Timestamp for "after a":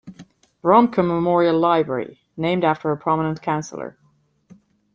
2.63-2.97